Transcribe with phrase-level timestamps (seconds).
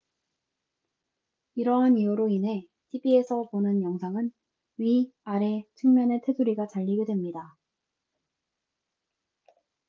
[1.53, 4.31] 이러한 이유로 인해 tv에서 보는 영상은
[4.77, 7.55] 위 아래 측면의 테두리가 잘리게 됩니다